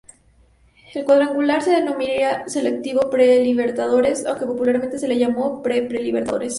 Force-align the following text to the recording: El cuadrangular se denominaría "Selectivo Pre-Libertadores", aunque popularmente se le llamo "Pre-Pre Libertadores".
El 0.95 1.05
cuadrangular 1.05 1.61
se 1.61 1.75
denominaría 1.75 2.47
"Selectivo 2.49 3.11
Pre-Libertadores", 3.11 4.25
aunque 4.25 4.47
popularmente 4.47 4.97
se 4.97 5.07
le 5.07 5.13
llamo 5.13 5.61
"Pre-Pre 5.61 5.99
Libertadores". 6.01 6.49